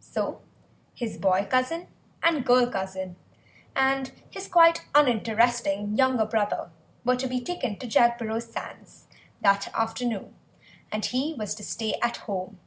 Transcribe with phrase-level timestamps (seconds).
[0.00, 0.42] So
[0.94, 1.88] his boy cousin
[2.22, 3.16] and girl cousin
[3.74, 6.70] and his quite uninteresting younger brother
[7.06, 9.06] were to be taken to Jagborough sands
[9.40, 10.34] that afternoon
[10.92, 12.60] and he was to stay at home.